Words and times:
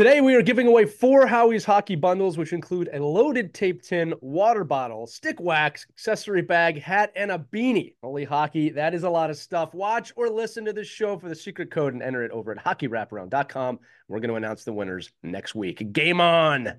Today, 0.00 0.22
we 0.22 0.34
are 0.34 0.40
giving 0.40 0.66
away 0.66 0.86
four 0.86 1.26
Howie's 1.26 1.66
hockey 1.66 1.94
bundles, 1.94 2.38
which 2.38 2.54
include 2.54 2.88
a 2.94 3.04
loaded 3.04 3.52
tape 3.52 3.82
tin, 3.82 4.14
water 4.22 4.64
bottle, 4.64 5.06
stick 5.06 5.38
wax, 5.38 5.84
accessory 5.90 6.40
bag, 6.40 6.80
hat, 6.80 7.12
and 7.14 7.30
a 7.30 7.38
beanie. 7.38 7.96
Holy 8.02 8.24
hockey, 8.24 8.70
that 8.70 8.94
is 8.94 9.02
a 9.02 9.10
lot 9.10 9.28
of 9.28 9.36
stuff. 9.36 9.74
Watch 9.74 10.10
or 10.16 10.30
listen 10.30 10.64
to 10.64 10.72
this 10.72 10.88
show 10.88 11.18
for 11.18 11.28
the 11.28 11.34
secret 11.34 11.70
code 11.70 11.92
and 11.92 12.02
enter 12.02 12.24
it 12.24 12.30
over 12.30 12.50
at 12.50 12.64
hockeywraparound.com. 12.64 13.78
We're 14.08 14.20
going 14.20 14.30
to 14.30 14.36
announce 14.36 14.64
the 14.64 14.72
winners 14.72 15.12
next 15.22 15.54
week. 15.54 15.92
Game 15.92 16.22
on! 16.22 16.78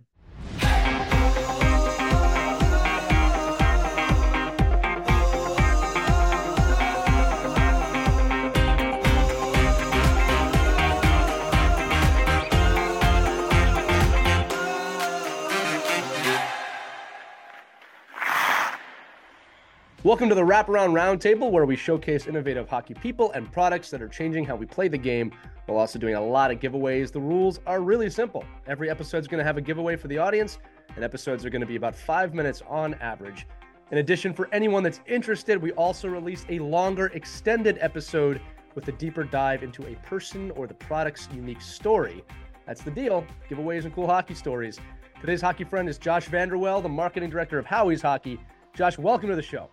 Welcome 20.04 20.29
to 20.29 20.36
the 20.36 20.41
Wraparound 20.41 20.93
Roundtable, 20.93 21.51
where 21.51 21.68
we 21.68 21.75
showcase 21.75 22.25
innovative 22.25 22.68
hockey 22.68 22.96
people 22.96 23.32
and 23.33 23.51
products 23.51 23.92
that 23.92 24.01
are 24.01 24.07
changing 24.07 24.43
how 24.43 24.55
we 24.55 24.65
play 24.65 24.87
the 24.87 24.97
game 24.97 25.32
while 25.68 25.78
also 25.78 26.00
doing 26.00 26.15
a 26.15 26.25
lot 26.25 26.50
of 26.50 26.59
giveaways. 26.59 27.11
The 27.11 27.19
rules 27.19 27.59
are 27.68 27.82
really 27.82 28.09
simple. 28.09 28.43
Every 28.65 28.89
episode 28.89 29.19
is 29.19 29.28
going 29.28 29.37
to 29.37 29.43
have 29.43 29.57
a 29.57 29.61
giveaway 29.61 29.95
for 29.95 30.07
the 30.07 30.18
audience, 30.18 30.57
and 30.95 31.06
episodes 31.06 31.45
are 31.45 31.51
going 31.51 31.61
to 31.61 31.68
be 31.68 31.75
about 31.75 31.95
five 31.95 32.33
minutes 32.33 32.64
on 32.67 32.95
average. 32.95 33.45
In 33.92 34.00
addition, 34.00 34.33
for 34.33 34.50
anyone 34.52 34.81
that's 34.81 35.02
interested, 35.06 35.61
we 35.61 35.72
also 35.73 36.08
release 36.08 36.47
a 36.50 36.58
longer, 36.58 37.11
extended 37.14 37.78
episode 37.80 38.42
with 38.73 38.88
a 38.88 38.94
deeper 38.94 39.23
dive 39.23 39.61
into 39.61 39.86
a 39.86 39.94
person 39.97 40.50
or 40.56 40.66
the 40.66 40.73
product's 40.73 41.30
unique 41.31 41.61
story. 41.61 42.23
That's 42.66 42.81
the 42.81 42.89
deal 42.89 43.23
giveaways 43.47 43.86
and 43.86 43.94
cool 43.94 44.08
hockey 44.08 44.33
stories. 44.33 44.80
Today's 45.20 45.42
hockey 45.42 45.64
friend 45.64 45.88
is 45.88 46.00
Josh 46.00 46.28
VanderWel, 46.28 46.81
the 46.81 46.89
marketing 46.89 47.30
director 47.30 47.59
of 47.59 47.67
Howie's 47.67 48.02
Hockey. 48.02 48.39
Josh, 48.73 48.98
welcome 48.98 49.30
to 49.30 49.36
the 49.36 49.44
show. 49.44 49.70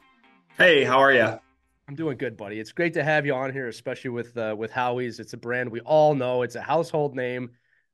Hey, 0.59 0.83
how 0.83 0.99
are 0.99 1.13
you? 1.13 1.39
I'm 1.87 1.95
doing 1.95 2.19
good, 2.19 2.37
buddy. 2.37 2.59
It's 2.59 2.73
great 2.73 2.93
to 2.95 3.05
have 3.05 3.25
you 3.25 3.33
on 3.33 3.53
here, 3.53 3.69
especially 3.69 4.11
with 4.11 4.37
uh, 4.37 4.57
with 4.59 4.73
Howie's. 4.73 5.21
It's 5.21 5.33
a 5.33 5.37
brand 5.37 5.71
we 5.71 5.79
all 5.83 6.17
know. 6.17 6.43
It's 6.43 6.57
a 6.57 6.61
household 6.61 7.15
name. 7.15 7.51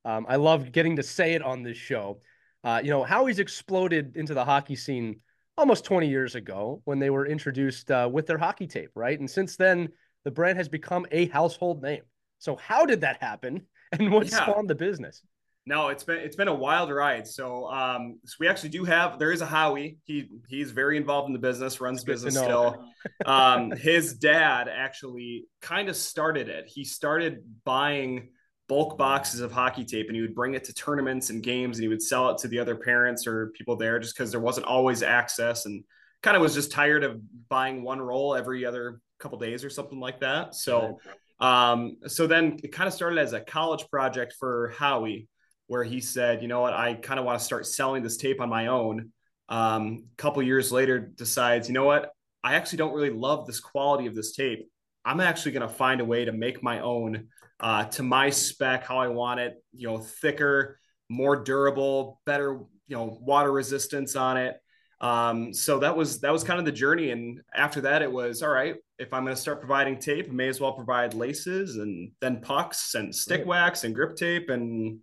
Um, 0.06 0.24
I 0.30 0.36
love 0.36 0.72
getting 0.72 0.96
to 0.96 1.02
say 1.02 1.34
it 1.34 1.42
on 1.42 1.62
this 1.62 1.76
show. 1.76 2.20
Uh, 2.64 2.80
you 2.82 2.88
know, 2.88 3.04
Howie's 3.04 3.38
exploded 3.38 4.16
into 4.16 4.32
the 4.32 4.46
hockey 4.46 4.76
scene 4.76 5.20
almost 5.58 5.84
20 5.84 6.08
years 6.08 6.36
ago 6.36 6.80
when 6.86 6.98
they 6.98 7.10
were 7.10 7.26
introduced 7.26 7.90
uh, 7.90 8.08
with 8.10 8.26
their 8.26 8.38
hockey 8.38 8.66
tape, 8.66 8.92
right? 8.94 9.20
And 9.20 9.30
since 9.30 9.56
then, 9.56 9.90
the 10.24 10.30
brand 10.30 10.56
has 10.56 10.70
become 10.70 11.06
a 11.12 11.26
household 11.26 11.82
name. 11.82 12.04
So, 12.38 12.56
how 12.56 12.86
did 12.86 13.02
that 13.02 13.22
happen, 13.22 13.66
and 13.92 14.10
what 14.10 14.30
yeah. 14.30 14.38
spawned 14.38 14.70
the 14.70 14.74
business? 14.74 15.22
No, 15.66 15.88
it's 15.88 16.04
been 16.04 16.18
it's 16.18 16.36
been 16.36 16.48
a 16.48 16.54
wild 16.54 16.90
ride. 16.90 17.26
So, 17.26 17.70
um, 17.70 18.18
so 18.26 18.36
we 18.38 18.48
actually 18.48 18.68
do 18.68 18.84
have 18.84 19.18
there 19.18 19.32
is 19.32 19.40
a 19.40 19.46
Howie. 19.46 19.96
He 20.04 20.28
he's 20.46 20.70
very 20.70 20.98
involved 20.98 21.28
in 21.28 21.32
the 21.32 21.38
business, 21.38 21.80
runs 21.80 22.04
business 22.04 22.36
still. 22.36 22.84
um, 23.26 23.70
his 23.70 24.14
dad 24.14 24.68
actually 24.68 25.46
kind 25.62 25.88
of 25.88 25.96
started 25.96 26.48
it. 26.48 26.66
He 26.66 26.84
started 26.84 27.44
buying 27.64 28.28
bulk 28.68 28.98
boxes 28.98 29.40
of 29.40 29.52
hockey 29.52 29.84
tape 29.84 30.06
and 30.08 30.16
he 30.16 30.22
would 30.22 30.34
bring 30.34 30.54
it 30.54 30.64
to 30.64 30.74
tournaments 30.74 31.30
and 31.30 31.42
games 31.42 31.78
and 31.78 31.82
he 31.82 31.88
would 31.88 32.02
sell 32.02 32.30
it 32.30 32.38
to 32.38 32.48
the 32.48 32.58
other 32.58 32.76
parents 32.76 33.26
or 33.26 33.48
people 33.48 33.76
there 33.76 33.98
just 33.98 34.14
because 34.14 34.30
there 34.30 34.40
wasn't 34.40 34.66
always 34.66 35.02
access 35.02 35.66
and 35.66 35.84
kind 36.22 36.34
of 36.34 36.42
was 36.42 36.54
just 36.54 36.72
tired 36.72 37.04
of 37.04 37.20
buying 37.50 37.82
one 37.82 38.00
roll 38.00 38.34
every 38.34 38.64
other 38.64 39.00
couple 39.18 39.38
days 39.38 39.64
or 39.64 39.70
something 39.70 40.00
like 40.00 40.20
that. 40.20 40.54
So 40.54 40.98
um, 41.40 41.96
so 42.06 42.26
then 42.26 42.58
it 42.62 42.72
kind 42.72 42.86
of 42.86 42.94
started 42.94 43.18
as 43.18 43.32
a 43.32 43.40
college 43.40 43.86
project 43.90 44.34
for 44.38 44.72
Howie 44.78 45.28
where 45.66 45.84
he 45.84 46.00
said, 46.00 46.42
you 46.42 46.48
know 46.48 46.60
what, 46.60 46.74
I 46.74 46.94
kind 46.94 47.18
of 47.18 47.26
want 47.26 47.38
to 47.38 47.44
start 47.44 47.66
selling 47.66 48.02
this 48.02 48.16
tape 48.16 48.40
on 48.40 48.48
my 48.48 48.66
own. 48.66 49.10
Um, 49.48 50.04
a 50.12 50.16
couple 50.16 50.42
years 50.42 50.72
later, 50.72 50.98
decides, 50.98 51.68
you 51.68 51.74
know 51.74 51.84
what, 51.84 52.10
I 52.42 52.54
actually 52.54 52.78
don't 52.78 52.94
really 52.94 53.10
love 53.10 53.46
this 53.46 53.60
quality 53.60 54.06
of 54.06 54.14
this 54.14 54.34
tape. 54.34 54.68
I'm 55.04 55.20
actually 55.20 55.52
going 55.52 55.68
to 55.68 55.74
find 55.74 56.00
a 56.00 56.04
way 56.04 56.24
to 56.24 56.32
make 56.32 56.62
my 56.62 56.80
own 56.80 57.28
uh, 57.60 57.84
to 57.84 58.02
my 58.02 58.30
spec, 58.30 58.86
how 58.86 58.98
I 58.98 59.08
want 59.08 59.40
it, 59.40 59.62
you 59.72 59.86
know, 59.88 59.98
thicker, 59.98 60.78
more 61.08 61.36
durable, 61.36 62.20
better, 62.26 62.60
you 62.88 62.96
know, 62.96 63.18
water 63.20 63.52
resistance 63.52 64.16
on 64.16 64.36
it. 64.36 64.56
Um, 65.00 65.52
so 65.52 65.78
that 65.80 65.96
was 65.96 66.20
that 66.20 66.32
was 66.32 66.44
kind 66.44 66.58
of 66.58 66.64
the 66.64 66.72
journey. 66.72 67.10
And 67.10 67.40
after 67.54 67.82
that, 67.82 68.02
it 68.02 68.10
was 68.10 68.42
all 68.42 68.50
right. 68.50 68.76
If 68.98 69.12
I'm 69.12 69.24
going 69.24 69.34
to 69.34 69.40
start 69.40 69.60
providing 69.60 69.98
tape, 69.98 70.28
I 70.28 70.32
may 70.32 70.48
as 70.48 70.60
well 70.60 70.72
provide 70.72 71.14
laces 71.14 71.76
and 71.76 72.12
then 72.20 72.40
pucks 72.40 72.94
and 72.94 73.14
stick 73.14 73.40
right. 73.40 73.46
wax 73.46 73.84
and 73.84 73.94
grip 73.94 74.16
tape 74.16 74.50
and 74.50 74.98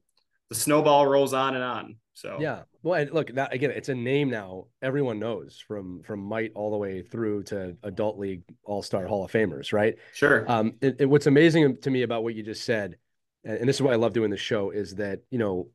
the 0.51 0.55
snowball 0.55 1.07
rolls 1.07 1.33
on 1.33 1.55
and 1.55 1.63
on. 1.63 1.95
So 2.13 2.37
yeah, 2.41 2.63
well, 2.83 2.99
and 2.99 3.11
look, 3.11 3.33
now, 3.33 3.47
again, 3.51 3.71
it's 3.71 3.87
a 3.87 3.95
name 3.95 4.29
now 4.29 4.65
everyone 4.81 5.17
knows 5.17 5.63
from 5.65 6.03
from 6.03 6.19
might 6.19 6.51
all 6.55 6.71
the 6.71 6.77
way 6.77 7.01
through 7.01 7.43
to 7.43 7.77
adult 7.83 8.19
league 8.19 8.43
all 8.65 8.83
star 8.83 9.07
Hall 9.07 9.23
of 9.23 9.31
Famers, 9.31 9.71
right? 9.71 9.95
Sure. 10.13 10.45
Um, 10.51 10.73
it, 10.81 10.97
it, 10.99 11.05
what's 11.05 11.25
amazing 11.25 11.77
to 11.77 11.89
me 11.89 12.01
about 12.01 12.23
what 12.23 12.35
you 12.35 12.43
just 12.43 12.65
said, 12.65 12.97
and, 13.45 13.59
and 13.59 13.69
this 13.69 13.77
is 13.77 13.81
why 13.81 13.93
I 13.93 13.95
love 13.95 14.11
doing 14.11 14.29
the 14.29 14.35
show, 14.35 14.71
is 14.71 14.95
that 14.95 15.21
you 15.31 15.39
know 15.39 15.69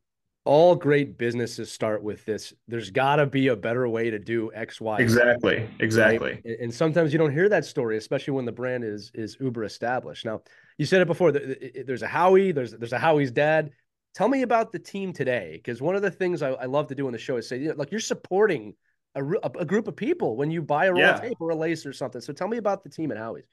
all 0.45 0.77
great 0.77 1.17
businesses 1.17 1.73
start 1.73 2.03
with 2.03 2.27
this. 2.27 2.53
There's 2.69 2.91
got 2.91 3.17
to 3.17 3.27
be 3.27 3.49
a 3.49 3.57
better 3.57 3.89
way 3.89 4.11
to 4.11 4.19
do 4.19 4.53
X, 4.55 4.79
Y. 4.79 4.99
Exactly. 4.99 5.67
Exactly. 5.81 6.43
Right? 6.45 6.61
And 6.61 6.73
sometimes 6.73 7.15
you 7.15 7.19
don't 7.19 7.33
hear 7.33 7.49
that 7.49 7.65
story, 7.65 7.97
especially 7.97 8.35
when 8.35 8.45
the 8.45 8.53
brand 8.53 8.85
is 8.85 9.11
is 9.15 9.39
uber 9.41 9.65
established. 9.65 10.27
Now, 10.27 10.43
you 10.77 10.85
said 10.85 11.01
it 11.01 11.07
before. 11.07 11.33
There's 11.33 12.03
a 12.03 12.07
Howie. 12.07 12.53
There's 12.53 12.73
there's 12.73 12.93
a 12.93 12.99
Howie's 12.99 13.31
dad. 13.31 13.71
Tell 14.17 14.29
me 14.29 14.41
about 14.41 14.73
the 14.73 14.79
team 14.79 15.13
today, 15.13 15.61
because 15.63 15.83
one 15.83 15.95
of 15.95 16.01
the 16.01 16.11
things 16.11 16.41
I, 16.41 16.53
I, 16.53 16.65
love 16.65 16.87
to 16.87 16.95
do 16.95 17.07
on 17.07 17.13
the 17.13 17.19
show 17.19 17.37
is 17.37 17.47
say, 17.47 17.59
you 17.59 17.69
know, 17.69 17.75
like 17.77 17.91
you're 17.91 18.01
supporting 18.01 18.73
a, 19.15 19.23
a, 19.23 19.65
group 19.67 19.89
of 19.89 19.95
people 19.95 20.37
when 20.37 20.51
you 20.51 20.63
buy 20.63 20.87
a 20.87 20.93
roll 20.93 21.03
yeah. 21.03 21.17
of 21.17 21.21
tape 21.21 21.37
or 21.39 21.51
a 21.51 21.55
lace 21.55 21.85
or 21.85 21.93
something. 21.93 22.23
So 22.23 22.33
tell 22.33 22.49
me 22.49 22.57
about 22.57 22.83
the 22.83 22.89
team 22.89 23.13
at 23.13 23.19
Howie's. 23.19 23.45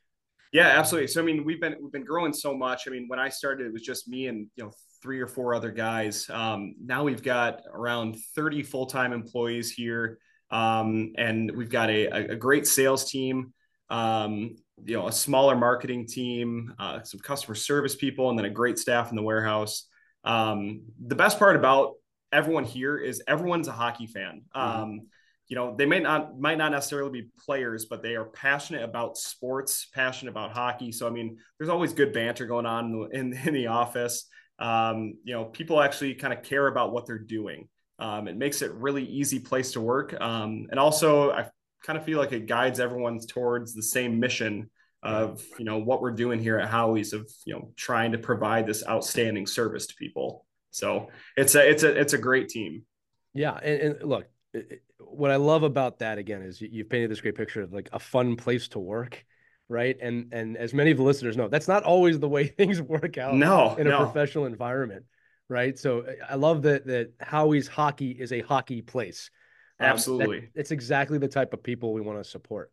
Yeah, 0.54 0.68
absolutely. 0.68 1.08
So 1.08 1.22
I 1.22 1.26
mean, 1.26 1.44
we've 1.44 1.60
been 1.60 1.76
we've 1.82 1.92
been 1.92 2.06
growing 2.06 2.32
so 2.32 2.56
much. 2.56 2.84
I 2.88 2.92
mean, 2.92 3.10
when 3.10 3.20
I 3.20 3.28
started, 3.28 3.68
it 3.68 3.74
was 3.74 3.82
just 3.82 4.08
me 4.08 4.28
and 4.28 4.48
you 4.56 4.64
know 4.64 4.72
three 5.02 5.20
or 5.20 5.28
four 5.28 5.54
other 5.54 5.70
guys. 5.70 6.30
Um, 6.30 6.76
now 6.82 7.04
we've 7.04 7.22
got 7.22 7.64
around 7.70 8.16
30 8.34 8.64
full 8.64 8.86
time 8.86 9.12
employees 9.12 9.70
here, 9.70 10.18
um, 10.50 11.12
and 11.18 11.52
we've 11.52 11.72
got 11.72 11.90
a, 11.90 12.06
a 12.32 12.36
great 12.38 12.68
sales 12.68 13.12
team. 13.12 13.54
Um, 13.90 14.56
you 14.86 14.96
know, 14.96 15.10
a 15.10 15.12
smaller 15.12 15.58
marketing 15.58 16.08
team, 16.08 16.74
uh, 16.80 17.04
some 17.04 17.20
customer 17.20 17.56
service 17.56 17.98
people, 17.98 18.30
and 18.30 18.40
then 18.40 18.46
a 18.46 18.50
great 18.50 18.80
staff 18.80 19.10
in 19.10 19.18
the 19.18 19.24
warehouse. 19.24 19.90
Um, 20.24 20.84
the 21.06 21.16
best 21.16 21.40
part 21.40 21.56
about 21.56 21.94
everyone 22.32 22.64
here 22.64 22.98
is 22.98 23.22
everyone's 23.28 23.68
a 23.68 23.72
hockey 23.72 24.08
fan. 24.08 24.44
Mm-hmm. 24.56 24.82
Um, 24.82 25.02
you 25.48 25.56
know, 25.56 25.76
they 25.76 25.86
may 25.86 26.00
not 26.00 26.40
might 26.40 26.58
not 26.58 26.72
necessarily 26.72 27.22
be 27.22 27.30
players, 27.46 27.86
but 27.86 28.02
they 28.02 28.16
are 28.16 28.26
passionate 28.26 28.84
about 28.84 29.18
sports, 29.18 29.88
passionate 29.94 30.32
about 30.32 30.52
hockey. 30.52 30.92
So 30.92 31.06
I 31.06 31.12
mean, 31.12 31.38
there's 31.58 31.70
always 31.70 31.94
good 31.94 32.14
banter 32.14 32.46
going 32.46 32.66
on 32.66 32.86
in 32.86 32.92
the, 32.92 33.08
in, 33.20 33.34
in 33.48 33.54
the 33.54 33.68
office. 33.68 34.26
Um, 34.60 35.16
you 35.24 35.34
know, 35.34 35.46
people 35.46 35.82
actually 35.82 36.16
kind 36.16 36.34
of 36.34 36.44
care 36.44 36.68
about 36.68 36.94
what 36.94 37.06
they're 37.06 37.18
doing. 37.18 37.68
Um, 38.00 38.28
it 38.28 38.38
makes 38.38 38.62
it 38.62 38.72
really 38.74 39.06
easy 39.06 39.40
place 39.40 39.74
to 39.74 39.82
work, 39.82 40.20
um, 40.20 40.68
and 40.72 40.80
also 40.80 41.32
I 41.32 41.50
kind 41.86 42.00
of 42.00 42.06
feel 42.06 42.18
like 42.18 42.32
it 42.32 42.48
guides 42.48 42.80
everyone 42.80 43.20
towards 43.20 43.74
the 43.74 43.84
same 43.84 44.20
mission 44.20 44.70
of 45.04 45.44
you 45.60 45.66
know 45.66 45.78
what 45.80 46.02
we're 46.02 46.12
doing 46.12 46.40
here 46.40 46.58
at 46.58 46.70
Howie's 46.70 47.14
of 47.14 47.30
you 47.46 47.54
know 47.54 47.72
trying 47.76 48.14
to 48.14 48.18
provide 48.18 48.66
this 48.66 48.84
outstanding 48.88 49.46
service 49.46 49.88
to 49.88 49.96
people. 49.96 50.46
So 50.72 51.10
it's 51.38 51.56
a 51.56 51.70
it's 51.70 51.84
a 51.84 52.00
it's 52.00 52.14
a 52.14 52.18
great 52.18 52.50
team. 52.50 52.84
Yeah, 53.34 53.54
and, 53.62 53.82
and 53.82 54.04
look, 54.10 54.28
what 55.00 55.30
I 55.32 55.36
love 55.36 55.64
about 55.64 56.00
that 56.00 56.18
again 56.18 56.42
is 56.42 56.62
you've 56.62 56.90
painted 56.90 57.12
this 57.12 57.22
great 57.22 57.36
picture 57.36 57.62
of 57.62 57.74
like 57.74 57.90
a 57.92 58.00
fun 58.00 58.36
place 58.38 58.70
to 58.70 58.80
work, 58.80 59.24
right? 59.68 59.98
And 60.02 60.34
and 60.34 60.56
as 60.56 60.74
many 60.74 60.92
of 60.92 60.98
the 60.98 61.04
listeners 61.04 61.36
know, 61.36 61.50
that's 61.50 61.68
not 61.68 61.84
always 61.84 62.20
the 62.20 62.30
way 62.30 62.48
things 62.58 62.82
work 62.82 63.18
out. 63.18 63.36
No, 63.36 63.76
in 63.76 63.88
a 63.88 63.92
no. 63.92 63.98
professional 64.06 64.46
environment, 64.46 65.06
right? 65.50 65.78
So 65.78 66.06
I 66.30 66.36
love 66.36 66.62
that 66.64 66.86
that 66.88 67.12
Howie's 67.20 67.68
hockey 67.68 68.12
is 68.12 68.32
a 68.32 68.42
hockey 68.42 68.82
place. 68.82 69.30
Um, 69.82 69.88
Absolutely, 69.88 70.40
that, 70.42 70.50
it's 70.56 70.72
exactly 70.72 71.18
the 71.18 71.28
type 71.28 71.54
of 71.54 71.62
people 71.62 71.92
we 71.92 72.02
want 72.02 72.24
to 72.24 72.30
support. 72.30 72.72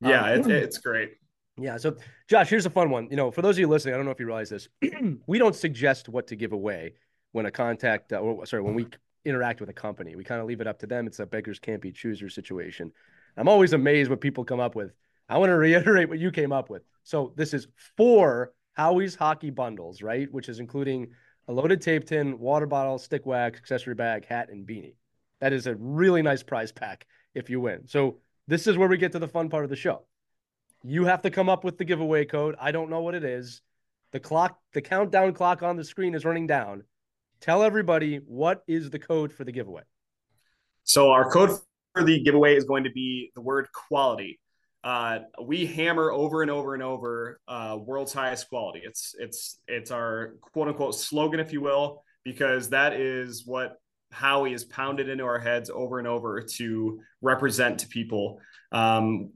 Yeah, 0.00 0.24
um, 0.24 0.38
it's, 0.38 0.48
it's 0.48 0.78
great. 0.78 1.10
Yeah. 1.58 1.76
So, 1.78 1.96
Josh, 2.28 2.50
here's 2.50 2.66
a 2.66 2.70
fun 2.70 2.90
one. 2.90 3.08
You 3.10 3.16
know, 3.16 3.30
for 3.30 3.40
those 3.42 3.56
of 3.56 3.60
you 3.60 3.68
listening, 3.68 3.94
I 3.94 3.96
don't 3.96 4.04
know 4.04 4.12
if 4.12 4.20
you 4.20 4.26
realize 4.26 4.50
this. 4.50 4.68
we 5.26 5.38
don't 5.38 5.54
suggest 5.54 6.08
what 6.08 6.26
to 6.28 6.36
give 6.36 6.52
away 6.52 6.94
when 7.32 7.46
a 7.46 7.50
contact, 7.50 8.12
uh, 8.12 8.18
or 8.18 8.44
sorry, 8.46 8.62
when 8.62 8.74
we 8.74 8.86
interact 9.24 9.60
with 9.60 9.70
a 9.70 9.74
company. 9.74 10.16
We 10.16 10.24
kind 10.24 10.40
of 10.40 10.46
leave 10.46 10.60
it 10.60 10.66
up 10.66 10.78
to 10.80 10.86
them. 10.86 11.06
It's 11.06 11.18
a 11.18 11.26
beggars 11.26 11.58
can't 11.58 11.80
be 11.80 11.92
choosers 11.92 12.34
situation. 12.34 12.92
I'm 13.36 13.48
always 13.48 13.72
amazed 13.72 14.10
what 14.10 14.20
people 14.20 14.44
come 14.44 14.60
up 14.60 14.74
with. 14.74 14.92
I 15.28 15.38
want 15.38 15.50
to 15.50 15.56
reiterate 15.56 16.08
what 16.08 16.18
you 16.18 16.30
came 16.30 16.52
up 16.52 16.68
with. 16.68 16.82
So, 17.04 17.32
this 17.36 17.54
is 17.54 17.68
four 17.96 18.52
Howie's 18.74 19.14
hockey 19.14 19.50
bundles, 19.50 20.02
right? 20.02 20.30
Which 20.30 20.50
is 20.50 20.60
including 20.60 21.08
a 21.48 21.52
loaded 21.52 21.80
tape 21.80 22.04
tin, 22.04 22.38
water 22.38 22.66
bottle, 22.66 22.98
stick 22.98 23.24
wax, 23.24 23.58
accessory 23.58 23.94
bag, 23.94 24.26
hat, 24.26 24.50
and 24.50 24.66
beanie. 24.66 24.94
That 25.40 25.54
is 25.54 25.66
a 25.66 25.74
really 25.76 26.20
nice 26.20 26.42
prize 26.42 26.72
pack 26.72 27.06
if 27.34 27.48
you 27.48 27.60
win. 27.60 27.86
So, 27.86 28.18
this 28.46 28.66
is 28.66 28.76
where 28.76 28.88
we 28.88 28.98
get 28.98 29.12
to 29.12 29.18
the 29.18 29.28
fun 29.28 29.48
part 29.48 29.64
of 29.64 29.70
the 29.70 29.76
show. 29.76 30.02
You 30.88 31.04
have 31.06 31.22
to 31.22 31.30
come 31.30 31.48
up 31.48 31.64
with 31.64 31.78
the 31.78 31.84
giveaway 31.84 32.26
code. 32.26 32.54
I 32.60 32.70
don't 32.70 32.90
know 32.90 33.00
what 33.00 33.16
it 33.16 33.24
is. 33.24 33.60
The 34.12 34.20
clock, 34.20 34.56
the 34.72 34.80
countdown 34.80 35.32
clock 35.32 35.64
on 35.64 35.76
the 35.76 35.82
screen 35.82 36.14
is 36.14 36.24
running 36.24 36.46
down. 36.46 36.84
Tell 37.40 37.64
everybody 37.64 38.18
what 38.18 38.62
is 38.68 38.88
the 38.90 39.00
code 39.00 39.32
for 39.32 39.42
the 39.42 39.50
giveaway. 39.50 39.82
So 40.84 41.10
our 41.10 41.28
code 41.28 41.58
for 41.92 42.04
the 42.04 42.22
giveaway 42.22 42.54
is 42.54 42.62
going 42.62 42.84
to 42.84 42.92
be 42.92 43.32
the 43.34 43.40
word 43.40 43.66
quality. 43.72 44.38
Uh, 44.84 45.18
we 45.42 45.66
hammer 45.66 46.12
over 46.12 46.42
and 46.42 46.52
over 46.52 46.74
and 46.74 46.84
over 46.84 47.40
uh, 47.48 47.76
world's 47.84 48.12
highest 48.12 48.48
quality. 48.48 48.82
It's 48.84 49.16
it's 49.18 49.58
it's 49.66 49.90
our 49.90 50.36
quote 50.40 50.68
unquote 50.68 50.94
slogan, 50.94 51.40
if 51.40 51.52
you 51.52 51.60
will, 51.60 52.04
because 52.22 52.70
that 52.70 52.92
is 52.92 53.44
what 53.44 53.80
Howie 54.12 54.52
is 54.52 54.64
pounded 54.64 55.08
into 55.08 55.24
our 55.24 55.40
heads 55.40 55.68
over 55.68 55.98
and 55.98 56.06
over 56.06 56.42
to 56.42 57.00
represent 57.22 57.80
to 57.80 57.88
people. 57.88 58.38
Um, 58.70 59.32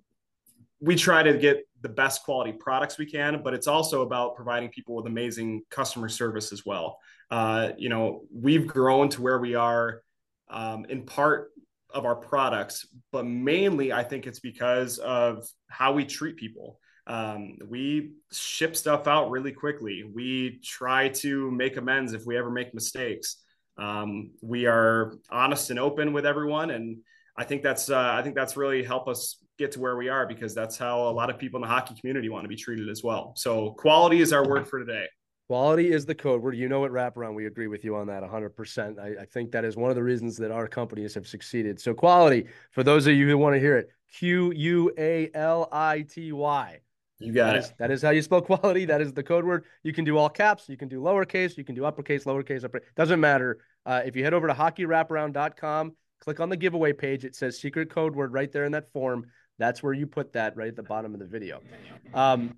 we 0.80 0.96
try 0.96 1.22
to 1.22 1.36
get 1.36 1.66
the 1.82 1.88
best 1.88 2.22
quality 2.24 2.52
products 2.52 2.98
we 2.98 3.06
can, 3.06 3.42
but 3.42 3.54
it's 3.54 3.66
also 3.66 4.02
about 4.02 4.34
providing 4.34 4.70
people 4.70 4.94
with 4.94 5.06
amazing 5.06 5.62
customer 5.70 6.08
service 6.08 6.52
as 6.52 6.64
well. 6.64 6.98
Uh, 7.30 7.70
you 7.76 7.88
know, 7.88 8.22
we've 8.32 8.66
grown 8.66 9.08
to 9.10 9.22
where 9.22 9.38
we 9.38 9.54
are 9.54 10.02
um, 10.48 10.84
in 10.88 11.04
part 11.04 11.50
of 11.92 12.04
our 12.04 12.16
products, 12.16 12.86
but 13.12 13.26
mainly 13.26 13.92
I 13.92 14.04
think 14.04 14.26
it's 14.26 14.40
because 14.40 14.98
of 14.98 15.46
how 15.68 15.92
we 15.92 16.04
treat 16.04 16.36
people. 16.36 16.78
Um, 17.06 17.58
we 17.66 18.12
ship 18.32 18.76
stuff 18.76 19.06
out 19.06 19.30
really 19.30 19.52
quickly. 19.52 20.04
We 20.04 20.60
try 20.62 21.08
to 21.08 21.50
make 21.50 21.76
amends 21.76 22.12
if 22.12 22.24
we 22.24 22.38
ever 22.38 22.50
make 22.50 22.72
mistakes. 22.72 23.36
Um, 23.76 24.32
we 24.42 24.66
are 24.66 25.14
honest 25.30 25.70
and 25.70 25.78
open 25.78 26.12
with 26.12 26.26
everyone, 26.26 26.70
and 26.70 26.98
I 27.36 27.44
think 27.44 27.62
that's 27.62 27.90
uh, 27.90 28.12
I 28.14 28.22
think 28.22 28.34
that's 28.34 28.56
really 28.56 28.84
helped 28.84 29.08
us 29.08 29.36
get 29.60 29.70
to 29.72 29.80
where 29.80 29.96
we 29.96 30.08
are 30.08 30.26
because 30.26 30.54
that's 30.54 30.76
how 30.76 31.08
a 31.08 31.12
lot 31.12 31.30
of 31.30 31.38
people 31.38 31.58
in 31.58 31.62
the 31.62 31.68
hockey 31.68 31.94
community 31.94 32.28
want 32.28 32.44
to 32.44 32.48
be 32.48 32.56
treated 32.56 32.88
as 32.88 33.04
well. 33.04 33.32
So 33.36 33.72
quality 33.72 34.20
is 34.20 34.32
our 34.32 34.48
word 34.48 34.66
for 34.66 34.78
today. 34.80 35.04
Quality 35.48 35.92
is 35.92 36.06
the 36.06 36.14
code 36.14 36.42
word. 36.42 36.56
You 36.56 36.68
know 36.68 36.80
what, 36.80 36.92
Wraparound, 36.92 37.34
we 37.34 37.46
agree 37.46 37.66
with 37.66 37.84
you 37.84 37.94
on 37.96 38.06
that 38.06 38.22
100%. 38.22 38.98
I, 38.98 39.22
I, 39.22 39.24
think 39.26 39.50
that 39.52 39.64
is 39.64 39.76
one 39.76 39.90
of 39.90 39.96
the 39.96 40.02
reasons 40.02 40.36
that 40.38 40.50
our 40.50 40.66
companies 40.66 41.12
have 41.14 41.26
succeeded. 41.26 41.80
So, 41.80 41.92
quality, 41.92 42.46
for 42.70 42.84
those 42.84 43.06
of 43.06 43.14
you 43.14 43.28
who 43.28 43.36
want 43.36 43.54
to 43.54 43.60
hear 43.60 43.76
it, 43.76 43.90
Q 44.16 44.52
U 44.52 44.92
A 44.96 45.28
L 45.34 45.68
I 45.72 46.02
T 46.02 46.32
Y. 46.32 46.78
You 47.18 47.32
got 47.32 47.48
that 47.48 47.56
it. 47.56 47.58
Is, 47.58 47.72
that 47.78 47.90
is 47.90 48.02
how 48.02 48.10
you 48.10 48.22
spell 48.22 48.40
quality. 48.40 48.84
That 48.84 49.00
is 49.00 49.12
the 49.12 49.22
code 49.22 49.44
word. 49.44 49.64
You 49.82 49.92
can 49.92 50.04
do 50.04 50.16
all 50.16 50.28
caps, 50.28 50.68
you 50.68 50.76
can 50.76 50.88
do 50.88 51.00
lowercase, 51.00 51.58
you 51.58 51.64
can 51.64 51.74
do 51.74 51.84
uppercase, 51.84 52.24
lowercase, 52.24 52.64
uppercase. 52.64 52.88
Doesn't 52.96 53.20
matter. 53.20 53.58
Uh, 53.84 54.02
if 54.04 54.16
you 54.16 54.24
head 54.24 54.34
over 54.34 54.46
to 54.46 54.54
hockeywraparound.com, 54.54 55.96
click 56.20 56.38
on 56.38 56.48
the 56.48 56.56
giveaway 56.56 56.92
page, 56.92 57.24
it 57.24 57.34
says 57.34 57.58
secret 57.58 57.90
code 57.90 58.14
word 58.14 58.32
right 58.32 58.52
there 58.52 58.64
in 58.64 58.72
that 58.72 58.92
form. 58.92 59.26
That's 59.60 59.82
where 59.82 59.92
you 59.92 60.06
put 60.06 60.32
that 60.32 60.56
right 60.56 60.68
at 60.68 60.74
the 60.74 60.82
bottom 60.82 61.12
of 61.12 61.20
the 61.20 61.26
video. 61.26 61.60
Um, 62.14 62.56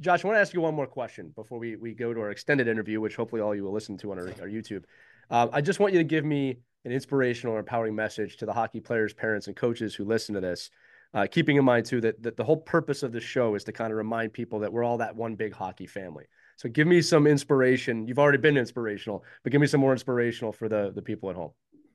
Josh, 0.00 0.24
I 0.24 0.28
want 0.28 0.36
to 0.36 0.40
ask 0.40 0.54
you 0.54 0.62
one 0.62 0.74
more 0.74 0.86
question 0.86 1.32
before 1.36 1.58
we, 1.58 1.76
we 1.76 1.92
go 1.92 2.14
to 2.14 2.20
our 2.20 2.30
extended 2.30 2.66
interview, 2.66 3.00
which 3.00 3.14
hopefully 3.14 3.42
all 3.42 3.54
you 3.54 3.64
will 3.64 3.72
listen 3.72 3.98
to 3.98 4.12
on 4.12 4.18
our, 4.18 4.28
our 4.40 4.48
YouTube. 4.48 4.84
Uh, 5.30 5.48
I 5.52 5.60
just 5.60 5.78
want 5.78 5.92
you 5.92 6.00
to 6.00 6.04
give 6.04 6.24
me 6.24 6.56
an 6.86 6.90
inspirational 6.90 7.54
or 7.54 7.58
empowering 7.58 7.94
message 7.94 8.38
to 8.38 8.46
the 8.46 8.52
hockey 8.52 8.80
players, 8.80 9.12
parents, 9.12 9.46
and 9.46 9.54
coaches 9.54 9.94
who 9.94 10.04
listen 10.04 10.34
to 10.34 10.40
this. 10.40 10.70
Uh, 11.14 11.26
keeping 11.30 11.58
in 11.58 11.64
mind 11.64 11.84
too 11.84 12.00
that, 12.00 12.22
that 12.22 12.38
the 12.38 12.44
whole 12.44 12.56
purpose 12.56 13.02
of 13.02 13.12
the 13.12 13.20
show 13.20 13.54
is 13.54 13.64
to 13.64 13.72
kind 13.72 13.92
of 13.92 13.98
remind 13.98 14.32
people 14.32 14.58
that 14.60 14.72
we're 14.72 14.82
all 14.82 14.96
that 14.96 15.14
one 15.14 15.34
big 15.34 15.52
hockey 15.52 15.86
family. 15.86 16.24
So 16.56 16.70
give 16.70 16.86
me 16.86 17.02
some 17.02 17.26
inspiration. 17.26 18.08
You've 18.08 18.18
already 18.18 18.38
been 18.38 18.56
inspirational, 18.56 19.22
but 19.42 19.52
give 19.52 19.60
me 19.60 19.66
some 19.66 19.80
more 19.80 19.92
inspirational 19.92 20.52
for 20.52 20.70
the 20.70 20.90
the 20.94 21.02
people 21.02 21.28
at 21.28 21.36
home. 21.36 21.50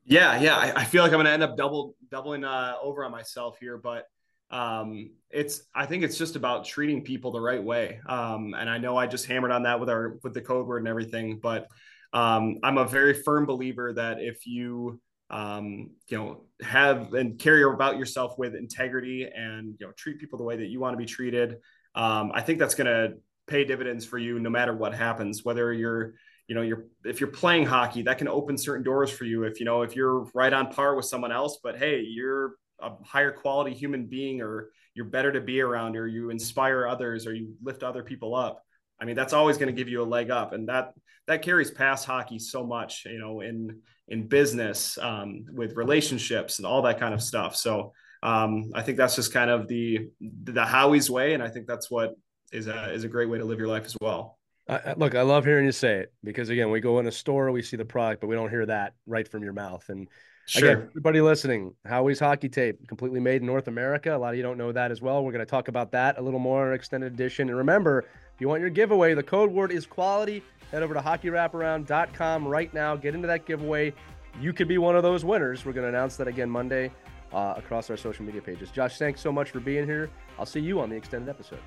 Yeah, 0.05 0.39
yeah. 0.39 0.55
I, 0.55 0.81
I 0.81 0.83
feel 0.83 1.01
like 1.01 1.11
I'm 1.11 1.17
going 1.17 1.25
to 1.25 1.31
end 1.31 1.43
up 1.43 1.57
double 1.57 1.95
doubling 2.11 2.43
uh, 2.43 2.75
over 2.81 3.03
on 3.03 3.11
myself 3.11 3.57
here, 3.59 3.77
but 3.77 4.07
um, 4.49 5.11
it's 5.29 5.61
I 5.75 5.85
think 5.85 6.03
it's 6.03 6.17
just 6.17 6.35
about 6.35 6.65
treating 6.65 7.03
people 7.03 7.31
the 7.31 7.41
right 7.41 7.63
way. 7.63 7.99
Um, 8.07 8.53
and 8.57 8.69
I 8.69 8.77
know 8.77 8.97
I 8.97 9.07
just 9.07 9.25
hammered 9.25 9.51
on 9.51 9.63
that 9.63 9.79
with 9.79 9.89
our 9.89 10.17
with 10.23 10.33
the 10.33 10.41
code 10.41 10.67
word 10.67 10.79
and 10.79 10.87
everything, 10.87 11.39
but 11.41 11.67
um, 12.13 12.57
I'm 12.63 12.77
a 12.77 12.87
very 12.87 13.13
firm 13.13 13.45
believer 13.45 13.93
that 13.93 14.21
if 14.21 14.47
you 14.47 15.01
um, 15.29 15.91
you 16.07 16.17
know 16.17 16.43
have 16.61 17.13
and 17.13 17.37
carry 17.37 17.63
about 17.63 17.97
yourself 17.97 18.37
with 18.37 18.55
integrity 18.55 19.29
and 19.33 19.75
you 19.79 19.85
know 19.85 19.91
treat 19.97 20.19
people 20.19 20.37
the 20.37 20.45
way 20.45 20.57
that 20.57 20.67
you 20.67 20.79
want 20.79 20.93
to 20.93 20.97
be 20.97 21.05
treated, 21.05 21.57
um, 21.95 22.31
I 22.33 22.41
think 22.41 22.59
that's 22.59 22.75
going 22.75 22.87
to 22.87 23.17
pay 23.47 23.65
dividends 23.65 24.05
for 24.05 24.17
you 24.17 24.39
no 24.39 24.49
matter 24.49 24.73
what 24.73 24.93
happens. 24.93 25.43
Whether 25.43 25.73
you're 25.73 26.13
you 26.47 26.55
know 26.55 26.61
you're 26.61 26.85
if 27.03 27.19
you're 27.19 27.29
playing 27.29 27.65
hockey 27.65 28.03
that 28.03 28.17
can 28.17 28.29
open 28.29 28.57
certain 28.57 28.83
doors 28.83 29.11
for 29.11 29.25
you 29.25 29.43
if 29.43 29.59
you 29.59 29.65
know 29.65 29.81
if 29.81 29.97
you're 29.97 30.21
right 30.33 30.53
on 30.53 30.71
par 30.71 30.95
with 30.95 31.03
someone 31.03 31.31
else 31.31 31.59
but 31.61 31.77
hey 31.77 31.99
you're 31.99 32.53
a 32.81 32.91
higher 33.03 33.31
quality 33.31 33.73
human 33.73 34.05
being 34.05 34.41
or 34.41 34.69
you're 34.93 35.05
better 35.05 35.31
to 35.31 35.41
be 35.41 35.61
around 35.61 35.95
or 35.95 36.07
you 36.07 36.29
inspire 36.29 36.87
others 36.87 37.27
or 37.27 37.33
you 37.33 37.55
lift 37.61 37.83
other 37.83 38.03
people 38.03 38.35
up 38.35 38.63
i 38.99 39.05
mean 39.05 39.15
that's 39.15 39.33
always 39.33 39.57
going 39.57 39.67
to 39.67 39.73
give 39.73 39.89
you 39.89 40.01
a 40.01 40.05
leg 40.05 40.31
up. 40.31 40.53
And 40.53 40.67
that 40.69 40.93
that 41.27 41.41
carries 41.41 41.71
past 41.71 42.05
hockey 42.05 42.39
so 42.39 42.65
much 42.65 43.05
you 43.05 43.19
know 43.19 43.41
in 43.41 43.81
in 44.07 44.27
business 44.27 44.97
um, 44.99 45.45
with 45.51 45.75
relationships 45.75 46.59
and 46.59 46.65
all 46.65 46.81
that 46.83 46.99
kind 46.99 47.13
of 47.13 47.21
stuff. 47.21 47.55
So 47.55 47.93
um, 48.23 48.71
i 48.73 48.81
think 48.81 48.97
that's 48.97 49.15
just 49.15 49.31
kind 49.31 49.51
of 49.51 49.67
the 49.67 50.09
the 50.21 50.65
howie's 50.65 51.09
way. 51.09 51.33
And 51.33 51.43
i 51.43 51.49
think 51.49 51.67
that's 51.67 51.91
what 51.91 52.15
is 52.51 52.67
a 52.67 52.91
is 52.93 53.03
a 53.03 53.07
great 53.07 53.29
way 53.29 53.37
to 53.37 53.45
live 53.45 53.59
your 53.59 53.67
life 53.67 53.85
as 53.85 53.95
well 54.01 54.36
uh, 54.69 54.93
look, 54.97 55.15
I 55.15 55.21
love 55.21 55.45
hearing 55.45 55.65
you 55.65 55.71
say 55.71 55.99
it 55.99 56.13
because 56.23 56.49
again, 56.49 56.71
we 56.71 56.79
go 56.79 56.99
in 56.99 57.07
a 57.07 57.11
store, 57.11 57.51
we 57.51 57.61
see 57.61 57.77
the 57.77 57.85
product, 57.85 58.21
but 58.21 58.27
we 58.27 58.35
don't 58.35 58.49
hear 58.49 58.65
that 58.65 58.93
right 59.05 59.27
from 59.27 59.43
your 59.43 59.53
mouth. 59.53 59.87
And 59.89 60.07
Sure. 60.47 60.69
Again, 60.69 60.87
everybody 60.91 61.19
listening, 61.19 61.73
Howie's 61.85 62.21
Hockey 62.21 62.47
Tape, 62.47 62.87
completely 62.87 63.19
made 63.19 63.41
in 63.41 63.45
North 63.45 63.67
America. 63.67 64.15
A 64.15 64.17
lot 64.17 64.29
of 64.29 64.37
you 64.37 64.43
don't 64.43 64.57
know 64.57 64.71
that 64.71 64.91
as 64.91 65.01
well. 65.01 65.21
We're 65.25 65.33
going 65.33 65.45
to 65.45 65.49
talk 65.49 65.67
about 65.67 65.91
that 65.91 66.17
a 66.17 66.21
little 66.21 66.39
more 66.39 66.69
in 66.69 66.73
extended 66.73 67.11
edition. 67.11 67.49
And 67.49 67.57
remember, 67.57 68.05
if 68.33 68.39
you 68.39 68.47
want 68.47 68.61
your 68.61 68.69
giveaway, 68.69 69.13
the 69.13 69.23
code 69.23 69.51
word 69.51 69.73
is 69.73 69.85
quality. 69.85 70.41
Head 70.71 70.83
over 70.83 70.93
to 70.93 71.01
hockeywraparound.com 71.01 72.47
right 72.47 72.73
now. 72.73 72.95
Get 72.95 73.13
into 73.13 73.27
that 73.27 73.45
giveaway. 73.45 73.93
You 74.39 74.53
could 74.53 74.69
be 74.69 74.77
one 74.77 74.95
of 74.95 75.03
those 75.03 75.25
winners. 75.25 75.65
We're 75.65 75.73
going 75.73 75.83
to 75.83 75.89
announce 75.89 76.15
that 76.15 76.29
again 76.29 76.49
Monday 76.49 76.93
uh, 77.33 77.55
across 77.57 77.89
our 77.89 77.97
social 77.97 78.23
media 78.23 78.41
pages. 78.41 78.71
Josh, 78.71 78.97
thanks 78.97 79.19
so 79.19 79.33
much 79.33 79.51
for 79.51 79.59
being 79.59 79.85
here. 79.85 80.09
I'll 80.39 80.45
see 80.45 80.61
you 80.61 80.79
on 80.79 80.89
the 80.89 80.95
extended 80.95 81.27
episode. 81.29 81.59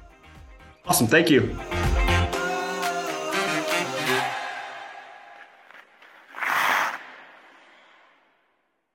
Awesome. 0.86 1.06
Thank 1.06 1.28
you. 1.28 1.54